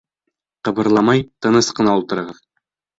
—Ҡыбырламай, 0.69 1.23
тыныс 1.47 1.73
ҡына 1.81 1.97
ултырығыҙ. 2.03 2.45